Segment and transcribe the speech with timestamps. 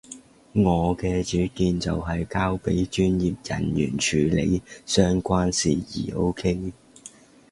[0.53, 6.73] 我嘅主見就係交畀專業人員處理相關事宜，OK？